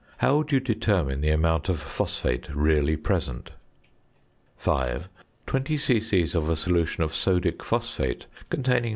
How 0.17 0.37
would 0.37 0.51
you 0.51 0.59
determine 0.59 1.21
the 1.21 1.29
amount 1.29 1.69
of 1.69 1.79
phosphate 1.79 2.49
really 2.55 2.97
present? 2.97 3.51
5. 4.57 5.07
Twenty 5.45 5.77
c.c. 5.77 6.23
of 6.33 6.49
a 6.49 6.55
solution 6.55 7.03
of 7.03 7.11
sodic 7.11 7.61
phosphate 7.61 8.25
containing 8.49 8.89
0. 8.89 8.89